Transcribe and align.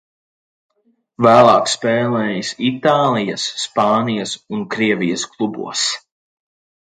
Vēlāk 1.25 1.67
spēlējis 1.73 2.49
Itālijas, 2.69 3.45
Spānijas 3.65 4.33
un 4.57 4.63
Krievijas 4.77 5.27
klubos. 5.35 5.85